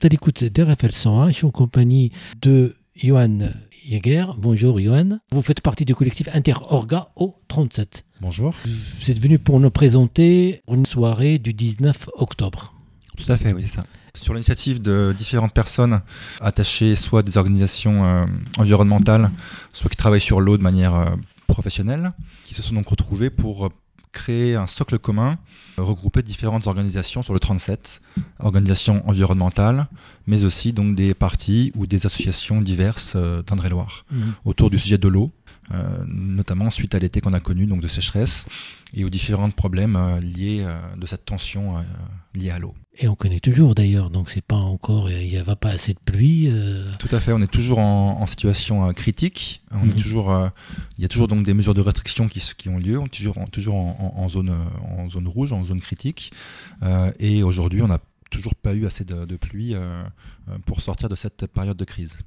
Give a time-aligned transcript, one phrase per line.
[0.00, 1.28] Suis à l'écoute d'RFL 101.
[1.28, 2.10] Je suis en compagnie
[2.40, 3.50] de Johan
[3.86, 4.24] Jäger.
[4.38, 5.18] Bonjour Johan.
[5.30, 8.06] Vous faites partie du collectif Interorga au 37.
[8.22, 8.54] Bonjour.
[8.64, 12.72] Vous êtes venu pour nous présenter une soirée du 19 octobre.
[13.18, 13.84] Tout à fait, oui, c'est ça.
[14.14, 16.00] Sur l'initiative de différentes personnes
[16.40, 18.24] attachées soit à des organisations euh,
[18.56, 19.30] environnementales,
[19.74, 21.10] soit qui travaillent sur l'eau de manière euh,
[21.46, 22.12] professionnelle,
[22.44, 23.68] qui se sont donc retrouvées pour euh,
[24.12, 25.38] créer un socle commun,
[25.78, 28.00] regrouper différentes organisations sur le 37,
[28.38, 29.86] organisations environnementales,
[30.26, 34.04] mais aussi donc des partis ou des associations diverses euh, d'Indre-et-Loire
[34.44, 35.32] autour du sujet de l'eau,
[35.72, 38.46] euh, notamment suite à l'été qu'on a connu donc de sécheresse
[38.92, 41.76] et aux différents problèmes euh, liés euh, de cette tension
[42.34, 42.74] liée à l'eau.
[43.02, 45.98] Et on connaît toujours d'ailleurs, donc c'est pas encore, il n'y a pas assez de
[46.04, 46.48] pluie.
[46.50, 49.62] euh, Tout à fait, on est toujours en, en situation euh, critique.
[49.72, 49.90] On Mhm.
[49.90, 50.48] est toujours, euh,
[50.98, 53.38] il y a toujours donc des mesures de restriction qui, ont lieu, on est toujours,
[53.38, 56.30] en, toujours en, en- en zone, euh, en zone rouge, en zone critique.
[56.82, 58.00] Euh, et aujourd'hui, on n'a
[58.30, 60.02] toujours pas eu assez de, pluie euh,
[60.64, 62.18] pour sortir de cette période de crise.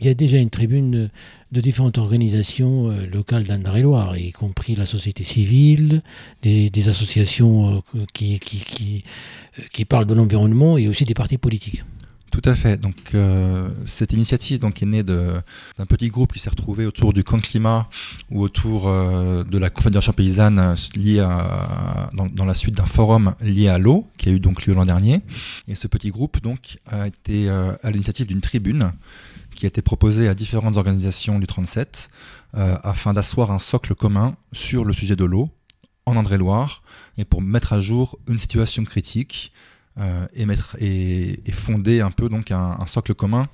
[0.00, 1.10] Il y a déjà une tribune
[1.52, 6.02] de différentes organisations euh, locales d'Indre-et-Loire, y compris la société civile,
[6.42, 11.82] des, associations euh, qui parlent de l'environnement et aussi des partis politiques.
[12.30, 12.76] Tout à fait.
[12.76, 15.42] Donc euh, cette initiative donc est née d'un
[15.88, 17.88] petit groupe qui s'est retrouvé autour du camp climat
[18.30, 23.34] ou autour euh, de la confédération paysanne euh, liée à, dans, la suite d'un forum
[23.40, 25.22] lié à l'eau qui a eu donc lieu l'an dernier.
[25.68, 28.92] Et ce petit groupe donc a été euh, à l'initiative d'une tribune
[29.56, 32.10] qui a été proposée à différentes organisations du 37
[32.56, 35.48] euh, afin d'asseoir un socle commun sur le sujet de l'eau
[36.04, 36.82] en Indre-et-Loire
[37.16, 39.52] et pour mettre à jour une situation critique
[40.34, 43.48] et, mettre, et, et fonder un peu donc un, socle commun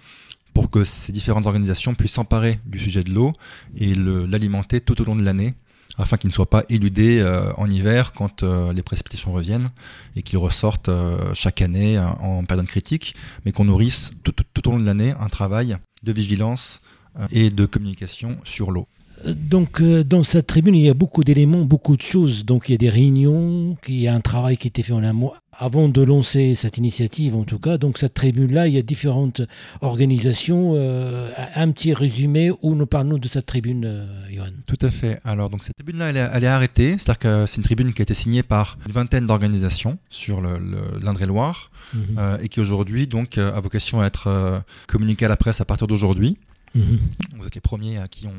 [0.54, 3.32] pour que ces différentes organisations puissent s'emparer du sujet de l'eau
[3.76, 5.54] et l'alimenter tout au long de l'année
[5.98, 9.70] afin qu'il ne soit pas éludé euh, en hiver quand euh, les précipitations reviennent
[10.16, 13.14] et qu'il ressorte euh, chaque année euh, en période critique,
[13.44, 14.34] mais qu'on nourrisse tout,
[14.68, 16.80] au long de l'année un travail de vigilance
[17.18, 18.86] euh, et de communication sur l'eau.
[19.26, 22.44] Donc, euh, dans cette tribune, il y a beaucoup d'éléments, beaucoup de choses.
[22.44, 24.92] Donc, il y a des réunions, il y a un travail qui a été fait
[24.92, 27.78] en amont avant de lancer cette initiative, en tout cas.
[27.78, 29.42] Donc, cette tribune-là, il y a différentes
[29.80, 30.72] organisations.
[30.74, 34.46] Euh, un petit résumé où nous parlons de cette tribune, euh, Johan.
[34.66, 35.20] Tout à fait.
[35.24, 36.92] Alors, donc cette tribune-là, elle, est- elle est arrêtée.
[36.98, 40.58] C'est-à-dire que c'est une tribune qui a été signée par une vingtaine d'organisations sur le-
[40.58, 42.00] le- l'Indre-et-Loire Mhm.
[42.18, 45.86] euh, et qui aujourd'hui donc a vocation à être communiquée à la presse à partir
[45.86, 46.38] d'aujourd'hui.
[46.74, 46.98] Mhm.
[47.36, 48.30] Vous êtes les premiers à qui on,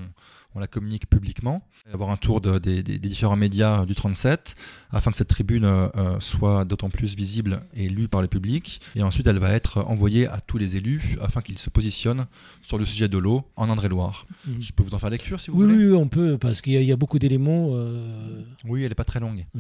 [0.56, 1.68] on la communique publiquement.
[1.92, 4.56] Avoir un tour de- des, différents médias du 37
[4.92, 8.80] afin que cette tribune euh, soit d'autant plus visible et lue par le public.
[8.96, 12.26] Et ensuite, elle va être envoyée à tous les élus afin qu'ils se positionnent
[12.62, 14.26] sur le sujet de l'eau en Indre-et-Loire.
[14.48, 14.62] Mhm.
[14.62, 15.88] Je peux vous en faire lecture si vous Oui, voulez?
[15.90, 17.70] oui, on peut, parce qu'il y, a- il y a beaucoup d'éléments.
[17.74, 19.44] euh, Oui, elle n'est pas très longue.
[19.54, 19.60] Mm.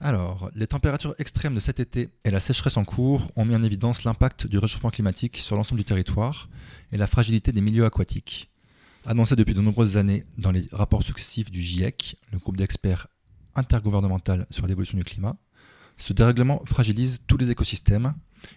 [0.00, 3.62] Alors, les températures extrêmes de cet été et la sécheresse en cours ont mis en
[3.64, 6.48] évidence l'impact du réchauffement climatique sur l'ensemble du territoire
[6.92, 8.48] et la fragilité des milieux aquatiques.
[9.10, 13.06] Annoncé depuis de nombreuses années dans les rapports successifs du GIEC, le groupe d'experts
[13.54, 15.34] intergouvernemental sur l'évolution du climat,
[15.96, 18.12] ce dérèglement fragilise tous les écosystèmes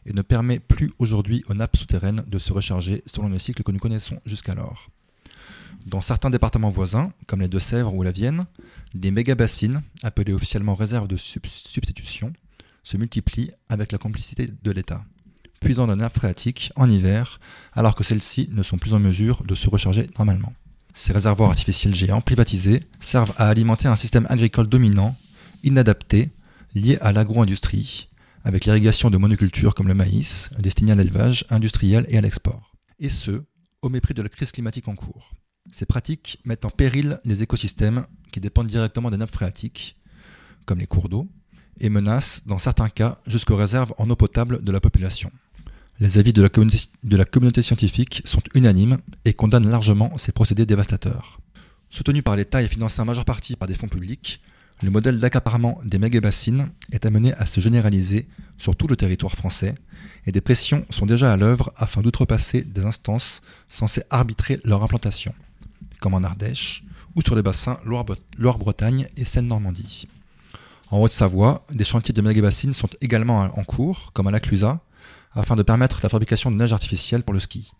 [0.05, 3.71] et ne permet plus aujourd'hui aux nappes souterraines de se recharger selon les cycles que
[3.71, 4.89] nous connaissons jusqu'alors.
[5.85, 8.45] Dans certains départements voisins, comme les Deux-Sèvres ou la Vienne,
[8.93, 12.33] des méga-bassines, appelées officiellement réserves de sub- substitution,
[12.83, 15.05] se multiplient avec la complicité de l'État,
[15.61, 17.39] puisant dans les nappes phréatiques en hiver,
[17.71, 20.53] alors que celles-ci ne sont plus en mesure de se recharger normalement.
[20.93, 25.15] Ces réservoirs artificiels géants privatisés servent à alimenter un système agricole dominant,
[25.63, 26.31] inadapté,
[26.73, 28.09] lié à l'agro-industrie,
[28.43, 32.73] avec l'irrigation de monocultures comme le maïs, destiné à l'élevage industriel et à l'export.
[32.99, 33.43] Et ce,
[33.81, 35.31] au mépris de la crise climatique en cours.
[35.71, 39.97] Ces pratiques mettent en péril les écosystèmes qui dépendent directement des nappes phréatiques,
[40.65, 41.29] comme les cours d'eau,
[41.79, 45.31] et menacent, dans certains cas, jusqu'aux réserves en eau potable de la population.
[46.01, 51.39] Les avis de la communauté, scientifique sont unanimes et condamnent largement ces procédés dévastateurs.
[51.91, 54.41] Soutenu par l'État et financé en majeure partie par des fonds publics,
[54.81, 58.27] le modèle d'accaparement des méga-bassines est amené à se généraliser
[58.57, 59.75] sur tout le territoire français
[60.25, 65.35] et des pressions sont déjà à l'œuvre afin d'outrepasser des instances censées arbitrer leur implantation,
[65.99, 66.83] comme en Ardèche
[67.13, 68.05] ou sur les bassins Loire-
[68.39, 70.07] Loire-Bretagne et Seine-Normandie.
[70.89, 74.79] En Haute-Savoie, des chantiers de méga-bassines sont également en cours, comme à la Clusaz,
[75.33, 77.71] afin de permettre la fabrication de neige artificielle pour le ski.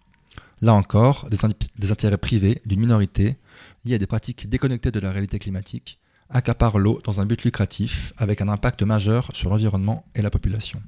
[0.61, 3.37] Là encore, des, intérêts privés d'une minorité
[3.83, 5.99] liés à des pratiques déconnectées de la réalité climatique
[6.29, 10.81] accaparent l'eau dans un but lucratif avec un impact majeur sur l'environnement et la population.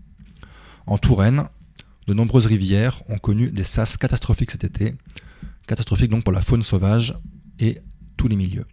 [0.85, 1.49] En Touraine,
[2.07, 4.95] de nombreuses rivières ont connu des sas catastrophiques cet été,
[5.67, 7.17] catastrophiques donc pour la faune sauvage
[7.59, 7.79] et
[8.15, 8.65] tous les milieux.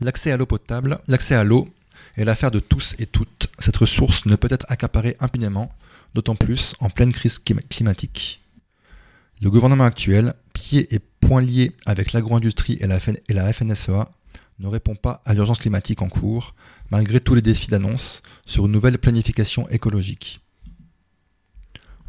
[0.00, 1.68] L'accès à l'eau potable, l'accès à l'eau
[2.16, 3.48] est l'affaire de tous et toutes.
[3.58, 5.70] Cette ressource ne peut être accaparée impunément,
[6.14, 8.40] d'autant plus en pleine crise climatique.
[9.40, 14.08] Le gouvernement actuel, pieds et poings liés avec l'agro-industrie et et la FNSEA,
[14.60, 16.54] ne répond pas à l'urgence climatique en cours,
[16.90, 20.40] malgré tous les défis d'annonce sur une nouvelle planification écologique.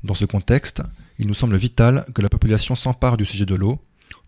[0.04, 0.84] Dans ce contexte,
[1.18, 3.80] il nous semble vital que la population s'empare du sujet de l'eau,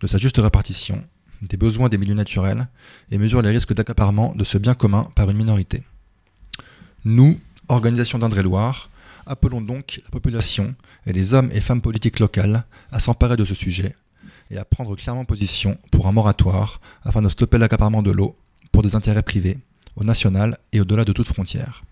[0.01, 1.03] de sa juste répartition,
[1.41, 2.67] des besoins des milieux naturels
[3.11, 5.83] et mesure les risques d'accaparement de ce bien commun par une minorité.
[7.05, 8.89] Nous, organisation d'Indre-et-Loire,
[9.27, 10.75] appelons donc la population
[11.05, 13.95] et les hommes et femmes politiques locales à s'emparer de ce sujet
[14.49, 18.35] et à prendre clairement position pour un moratoire afin de stopper l'accaparement de l'eau
[18.71, 19.57] pour des intérêts privés,
[19.95, 21.83] au national et au-delà de toute frontière.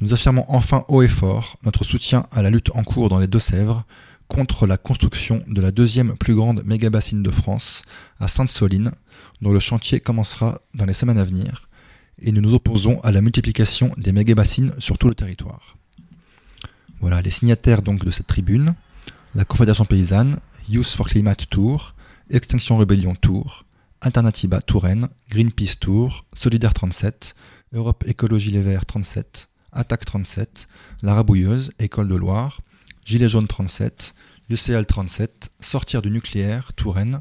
[0.00, 3.26] Nous affirmons enfin haut et fort notre soutien à la lutte en cours dans les
[3.26, 3.84] Deux-Sèvres
[4.28, 7.82] contre la construction de la deuxième plus grande méga-bassine de France
[8.18, 8.90] à Sainte-Soline,
[9.40, 11.68] dont le chantier commencera dans les semaines à venir,
[12.20, 15.76] et nous nous opposons à la multiplication des méga-bassines sur tout le territoire.
[17.00, 18.74] Voilà les signataires donc de cette tribune,
[19.34, 21.94] la Confédération paysanne, Youth for Climate Tour,
[22.30, 23.64] Extinction Rebellion Tour,
[24.00, 27.34] Alternativa Touraine, Greenpeace Tour, Solidaire 37,
[27.72, 30.68] Europe Écologie Les Verts 37, Attaque 37,
[31.02, 32.60] La Rabouilleuse, École de Loire,
[33.04, 34.14] Gilets jaunes 37,
[34.48, 37.20] UCL 37, Sortir du nucléaire, Touraine,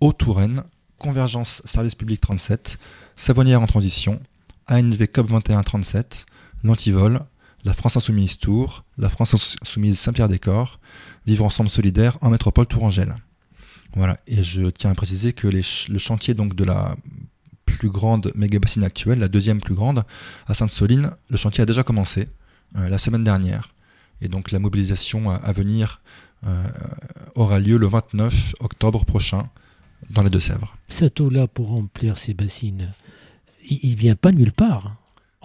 [0.00, 0.62] Haut-Touraine,
[0.98, 2.78] Convergence Service Public 37,
[3.16, 4.20] Savonnière en transition,
[4.68, 6.26] ANV COP 21 37,
[6.62, 7.20] L'Antivol,
[7.66, 10.78] la France Insoumise Tours, la France Insoumise Saint-Pierre-des-Corps,
[11.26, 13.16] Vivre ensemble solidaire en métropole Tourangelle.
[13.96, 16.96] Voilà, et je tiens à préciser que le chantier donc de la
[17.64, 20.04] plus grande méga bassine actuelle, la deuxième plus grande,
[20.46, 22.28] à Sainte-Soline, le chantier a déjà commencé
[22.76, 23.74] euh, la semaine dernière.
[24.20, 26.00] Et donc la mobilisation à, venir
[26.46, 26.64] euh,
[27.34, 29.50] aura lieu le 29 octobre prochain
[30.10, 30.76] dans les Deux-Sèvres.
[30.88, 32.92] Cette eau-là, pour remplir ces bassines,
[33.68, 34.94] il ne vient pas nulle part.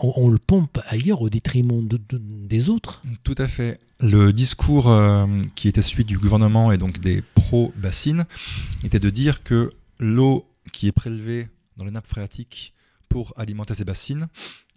[0.03, 3.03] On, le pompe ailleurs au détriment des autres.
[3.24, 3.80] Tout à fait.
[4.00, 8.25] Le discours euh, qui était celui du gouvernement et donc des pro-bassines
[8.83, 12.74] était de dire que l'eau qui est prélevée dans les nappes phréatiques
[13.09, 14.27] pour alimenter ces bassines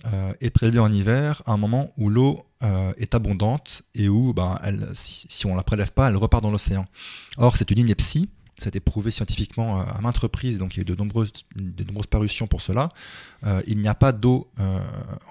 [0.07, 4.35] euh, est prélevée en hiver à un moment où l'eau euh, est abondante et où,
[4.35, 6.87] ben, elle, si, on ne la prélève pas, elle repart dans l'océan.
[7.39, 8.29] Or, c'est une ineptie.
[8.59, 11.33] Ça a été prouvé scientifiquement à maintes reprises, donc il y a eu de nombreuses,
[11.57, 12.91] nombreuses parutions pour cela.
[13.45, 14.49] Euh, il n'y a pas d'eau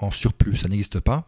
[0.02, 1.28] en surplus, ça n'existe pas.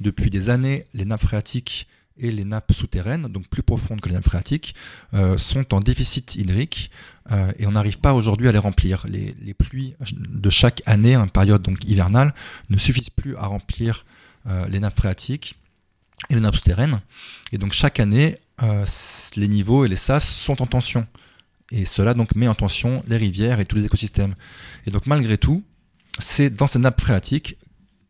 [0.00, 1.88] Depuis des années, les nappes phréatiques
[2.18, 4.74] et les nappes souterraines, donc plus profondes que les nappes phréatiques,
[5.14, 6.90] euh, sont en déficit hydrique
[7.32, 9.04] euh, et on n'arrive pas aujourd'hui à les remplir.
[9.08, 12.34] Les, pluies de chaque année, en période donc hivernale,
[12.70, 14.04] ne suffisent plus à remplir
[14.46, 15.56] euh, les nappes phréatiques
[16.30, 17.00] et les nappes souterraines.
[17.52, 21.06] Et donc chaque année, les niveaux et les sas sont en tension.
[21.70, 24.34] Et cela donc met en tension les rivières et tous les écosystèmes.
[24.86, 25.64] Et donc malgré tout,
[26.18, 27.56] c'est dans ces nappes phréatiques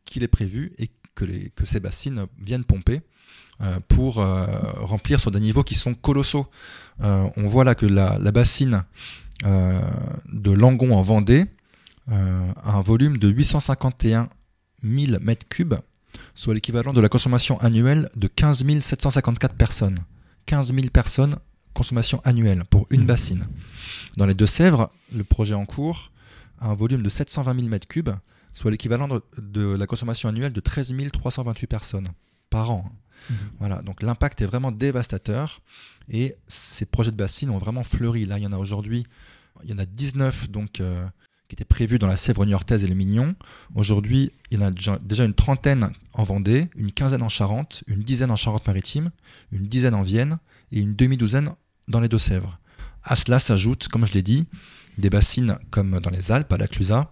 [0.04, 3.00] qu'il est prévu et que, ces bassines viennent pomper
[3.60, 4.46] euh, pour euh,
[4.76, 6.46] remplir sur des niveaux qui sont colossaux.
[7.02, 8.84] Euh, on voit là que la, bassine
[9.42, 11.44] de Langon en Vendée
[12.10, 14.28] a un volume de 851
[14.82, 15.74] 000 mètres cubes,
[16.34, 19.98] soit l'équivalent de la consommation annuelle de 15 754 personnes.
[20.46, 21.36] 15 000 personnes,
[21.72, 23.06] consommation annuelle pour une mmh.
[23.06, 23.48] bassine.
[24.16, 26.10] Dans les Deux-Sèvres, le projet en cours
[26.60, 28.10] a un volume de 720 000 mètres cubes,
[28.52, 32.08] soit l'équivalent de, la consommation annuelle de 13 328 personnes
[32.50, 32.90] par an.
[33.28, 33.36] Mhm.
[33.58, 35.60] Voilà, donc l'impact est vraiment dévastateur
[36.08, 38.26] et ces projets de bassines ont vraiment fleuri.
[38.26, 39.06] Là, il y en a aujourd'hui,
[39.64, 41.04] il y en a 19 donc, euh,
[41.48, 43.34] qui étaient prévus dans la Sèvre niortaise et les Mignons.
[43.74, 48.02] Aujourd'hui, il y en a déjà une trentaine en Vendée, une quinzaine en Charente, une
[48.02, 49.10] dizaine en Charente-Maritime,
[49.52, 50.38] une dizaine en Vienne
[50.72, 51.50] et une demi-douzaine
[51.88, 52.58] dans les Deux-Sèvres.
[53.02, 54.46] À cela s'ajoutent, comme je l'ai dit,
[54.96, 57.10] des bassines comme dans les Alpes, à la Clusaz,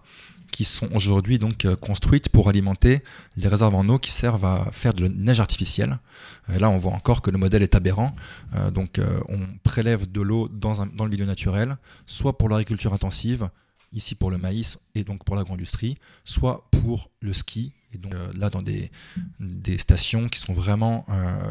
[0.53, 3.03] qui sont aujourd'hui donc euh, construites pour alimenter
[3.35, 5.99] les réserves en eau qui servent à faire de la neige artificielle.
[6.47, 8.15] Là, on voit encore que le modèle est aberrant.
[8.55, 12.93] Euh, donc, euh, on prélève de l'eau dans, dans, le milieu naturel, soit pour l'agriculture
[12.93, 13.49] intensive,
[13.91, 17.73] ici pour le maïs et donc pour l'agro-industrie, soit pour le ski.
[17.93, 18.91] Et donc là, dans des,
[19.39, 21.05] des, stations qui sont vraiment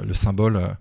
[0.04, 0.76] le symbole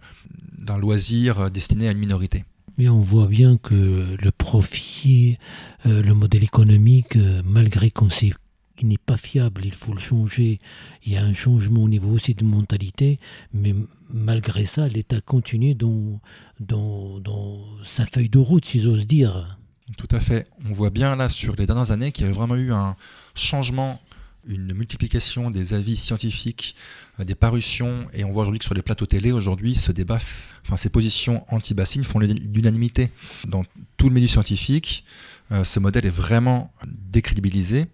[0.57, 2.45] d'un loisir destiné à une minorité.
[2.77, 5.37] Mais on voit bien que le profit,
[5.85, 8.33] euh, le modèle économique, euh, malgré qu'on sait
[8.77, 10.59] qu'il n'est pas fiable, il faut le changer.
[11.05, 13.19] Il y a un changement au niveau aussi de mentalité,
[13.53, 13.75] mais
[14.09, 16.19] malgré ça, l'État continue dans,
[16.59, 19.59] dans, dans, sa feuille de route, si j'ose dire.
[19.97, 20.47] Tout à fait.
[20.67, 22.95] On voit bien là sur les dernières années qu'il y a vraiment eu un
[23.35, 23.99] changement
[24.45, 26.75] une multiplication des avis scientifiques,
[27.19, 30.19] euh, des parutions, et on voit aujourd'hui que sur les plateaux télé, aujourd'hui, ce débat,
[30.65, 33.11] enfin, ces positions anti-bassines font l'unanimité.
[33.47, 33.63] Dans
[33.97, 35.03] tout le milieu scientifique,
[35.51, 37.87] euh, ce modèle est vraiment décrédibilisé.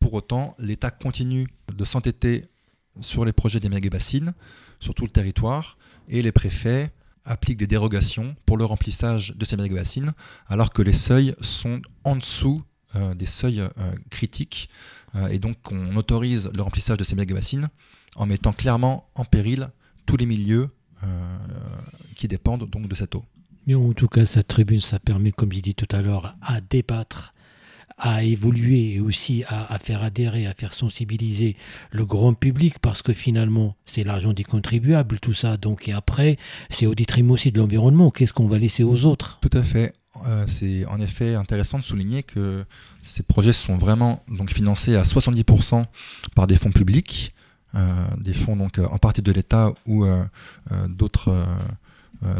[0.00, 2.46] Pour autant, l'État continue de s'entêter
[3.00, 4.34] sur les projets des méga-bassines,
[4.80, 5.76] sur tout le territoire,
[6.08, 6.90] et les préfets
[7.24, 10.12] appliquent des dérogations pour le remplissage de ces méga-bassines,
[10.46, 12.62] alors que les seuils sont en dessous
[12.94, 13.62] des seuils
[14.10, 14.68] critiques
[15.16, 17.68] euh, et donc on autorise le remplissage de ces méga-bassines
[18.16, 19.70] en mettant clairement en péril
[20.06, 20.68] tous les milieux
[21.02, 21.06] euh,
[22.14, 23.24] qui dépendent donc de cette eau.
[23.66, 26.60] Mais en tout cas, cette tribune, ça permet, comme j'ai dit tout à l'heure, à
[26.60, 27.34] débattre,
[27.98, 31.56] à évoluer et aussi à, faire adhérer, à faire sensibiliser
[31.90, 35.58] le grand public parce que finalement, c'est l'argent des contribuables, tout ça.
[35.58, 36.38] Donc, et après,
[36.70, 38.10] c'est au détriment aussi de l'environnement.
[38.10, 39.38] Qu'est-ce qu'on va laisser aux autres?
[39.42, 39.92] Tout à fait.
[40.26, 42.64] Euh, c'est en effet intéressant de souligner que
[43.02, 45.84] ces projets sont vraiment donc financés à 70%
[46.34, 47.34] par des fonds publics,
[47.74, 50.24] euh, des fonds donc en partie de l'État ou euh,
[50.88, 51.46] d'autres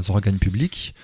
[0.08, 0.94] organes publics,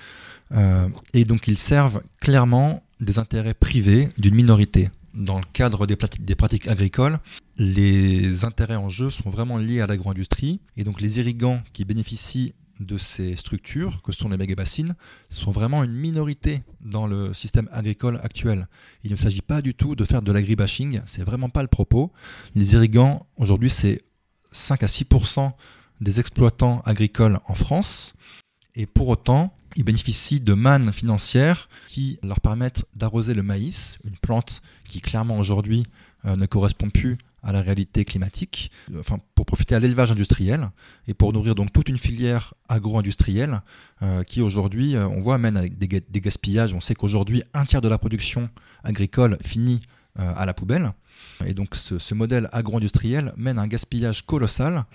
[1.13, 4.91] et donc ils servent clairement des intérêts privés d'une minorité.
[5.13, 7.17] Dans le cadre des, des pratiques agricoles,
[7.57, 12.53] les intérêts en jeu sont vraiment liés à l'agro-industrie, et donc les irrigants qui bénéficient
[12.79, 14.95] de ces structures, que sont les méga-bassines,
[15.29, 18.67] sont vraiment une minorité dans le système agricole actuel.
[19.03, 22.11] Il ne s'agit pas du tout de faire de l'agribashing, c'est vraiment pas le propos.
[22.55, 24.03] Les irrigants, aujourd'hui, c'est
[24.51, 25.51] 5 à 6%
[26.01, 28.13] des exploitants agricoles en France,
[28.75, 34.17] et pour autant, ils bénéficient de mannes financières qui leur permettent d'arroser le maïs, une
[34.17, 35.85] plante qui clairement aujourd'hui
[36.25, 40.69] euh, ne correspond plus à la réalité climatique, enfin, pour profiter à l'élevage industriel
[41.07, 43.61] et pour nourrir donc toute une filière agro-industrielle
[44.01, 46.73] euh, qui aujourd'hui, euh, on voit, mène avec des, gaspillages.
[46.73, 48.49] On sait qu'aujourd'hui, un tiers de la production
[48.83, 49.81] agricole finit
[50.19, 50.91] euh, à la poubelle.
[51.45, 54.85] Et donc ce, modèle agro-industriel mène à un gaspillage colossal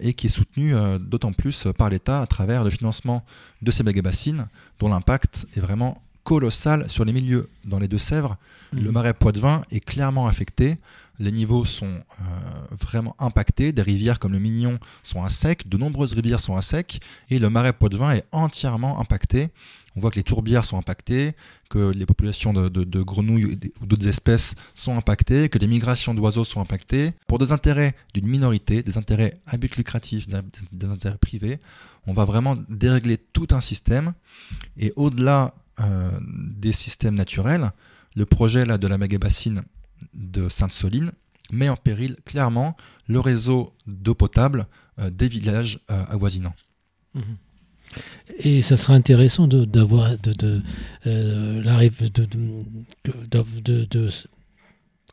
[0.00, 3.24] et qui est soutenu d'autant plus par l'État à travers le financement
[3.62, 4.48] de ces méga-bassines
[4.80, 7.48] dont l'impact est vraiment colossal sur les milieux.
[7.64, 8.36] Dans les Deux-Sèvres,
[8.72, 8.92] le mmh.
[8.92, 10.78] marais Poitevin est clairement affecté
[11.20, 13.72] les niveaux sont euh, vraiment impactés.
[13.72, 17.38] Des rivières comme le Mignon sont à sec, de nombreuses rivières sont à sec, et
[17.38, 19.50] le marais Poitevin est entièrement impacté.
[19.96, 21.34] On voit que les tourbières sont impactées,
[21.68, 26.60] que les populations de, grenouilles ou d'autres espèces sont impactées, que les migrations d'oiseaux sont
[26.60, 27.12] impactées.
[27.26, 31.58] Pour des intérêts d'une minorité, des intérêts à but lucratif, des, intérêts privés,
[32.06, 34.14] on va vraiment dérégler tout un système.
[34.78, 37.72] Et au-delà euh, des systèmes naturels,
[38.16, 39.62] le projet là, de la méga-bassine
[40.14, 41.12] de Sainte-Soline
[41.52, 42.76] met en péril clairement
[43.08, 44.66] le réseau d'eau potable
[44.98, 46.54] euh, des villages euh, avoisinants.
[47.14, 47.36] Mhm.
[48.38, 50.62] Et ça sera intéressant d'avoir de, de,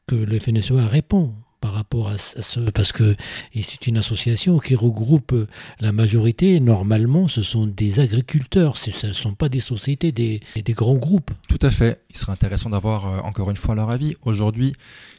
[0.07, 3.15] que le FNSEA répond par rapport à, ce parce que
[3.53, 5.33] c'est une association qui regroupe
[5.79, 6.59] la majorité.
[6.59, 8.77] Normalement ce sont des agriculteurs.
[8.77, 11.31] Ce ne sont pas des sociétés des, des, grands groupes.
[11.47, 12.01] Tout à fait.
[12.09, 14.15] Il serait intéressant d'avoir euh, encore une fois leur avis.
[14.23, 14.73] Aujourd'hui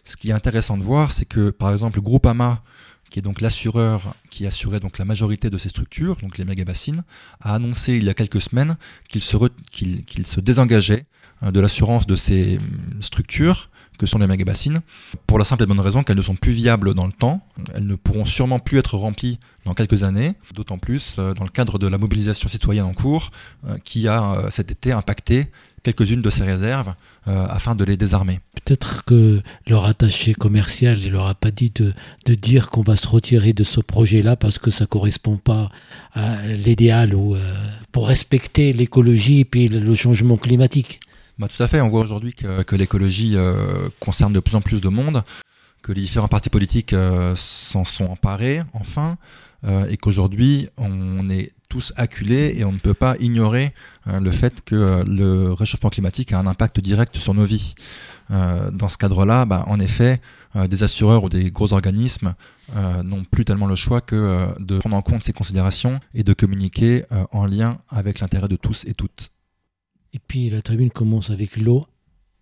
[0.04, 2.62] ce qui est intéressant de voir c'est que par exemple Groupama
[3.11, 6.64] qui est donc l'assureur qui assurait donc la majorité de ces structures donc les méga
[6.64, 7.04] bassines
[7.40, 8.76] a annoncé il y a quelques semaines
[9.09, 11.07] qu'il se, se désengageait
[11.42, 14.81] euh, de l'assurance de ces hum, structures que sont les méga-bassines,
[15.26, 17.43] pour la simple et bonne raison qu'elles ne sont plus viables dans le temps,
[17.75, 21.50] elles ne pourront sûrement plus être remplies dans quelques années, d'autant plus euh, dans le
[21.50, 23.31] cadre de la mobilisation citoyenne en cours,
[23.67, 25.49] euh, qui a euh, cet été impacté
[25.83, 26.95] quelques-unes de ces réserves
[27.26, 28.40] afin de les désarmer.
[28.64, 31.93] Peut-être que leur attaché commercial ne leur a pas dit de,
[32.25, 35.71] de dire qu'on va se retirer de ce projet-là parce que ça ne correspond pas
[36.14, 37.37] à l'idéal ou
[37.93, 41.00] pour respecter l'écologie et puis le changement climatique.
[41.38, 44.80] Bah, tout à fait, on voit aujourd'hui que, l'écologie euh, concerne de plus en plus
[44.80, 45.23] de monde,
[45.83, 49.18] que les différents partis politiques euh, s'en sont emparés, enfin,
[49.64, 53.75] euh, et qu'aujourd'hui on est tous acculés et on ne peut pas ignorer
[54.07, 57.75] le fait que le réchauffement climatique a un impact direct sur nos vies.
[58.30, 60.23] dans ce cadre-là, bah, en effet,
[60.54, 62.35] des assureurs ou des gros organismes
[63.04, 67.04] n'ont plus tellement le choix que de prendre en compte ces considérations et de communiquer
[67.33, 69.30] en lien avec l'intérêt de tous et toutes.
[70.14, 71.86] Et puis la tribune commence avec l'eau,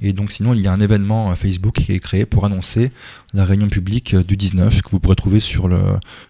[0.00, 2.90] et donc sinon il y a un événement Facebook qui est créé pour annoncer
[3.34, 5.68] la réunion publique du 19 que vous pourrez trouver sur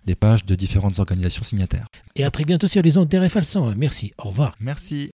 [0.07, 1.87] les pages de différentes organisations signataires.
[2.17, 3.75] Et à très bientôt sur les ondes d'RFL 100.
[3.77, 4.55] Merci, au revoir.
[4.61, 5.11] Merci.